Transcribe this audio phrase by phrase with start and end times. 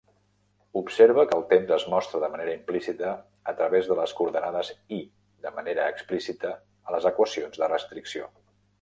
[0.79, 3.13] Observa que el temps es mostra de manera implícita
[3.53, 5.05] a través de les coordenades "i"
[5.47, 8.37] de manera explícita a les equacions de restricció.